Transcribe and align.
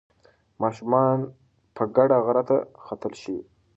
ماشومان 0.61 1.19
په 1.75 1.83
ګډه 1.95 2.17
غره 2.25 2.43
ته 2.49 2.57
ختل 2.85 3.13
خوښوي. 3.15 3.41